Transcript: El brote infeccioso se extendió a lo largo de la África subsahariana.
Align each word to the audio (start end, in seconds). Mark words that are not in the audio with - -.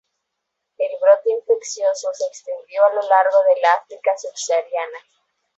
El 0.79 0.97
brote 0.99 1.29
infeccioso 1.29 2.09
se 2.15 2.25
extendió 2.25 2.83
a 2.85 2.93
lo 2.95 3.03
largo 3.07 3.43
de 3.43 3.61
la 3.61 3.73
África 3.73 4.17
subsahariana. 4.17 4.97